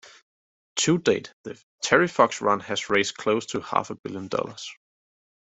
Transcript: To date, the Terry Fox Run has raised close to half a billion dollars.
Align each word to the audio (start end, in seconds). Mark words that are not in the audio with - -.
To 0.77 0.97
date, 0.97 1.31
the 1.43 1.63
Terry 1.83 2.07
Fox 2.07 2.41
Run 2.41 2.59
has 2.61 2.89
raised 2.89 3.15
close 3.17 3.45
to 3.45 3.59
half 3.61 3.91
a 3.91 3.95
billion 3.95 4.29
dollars. 4.29 4.73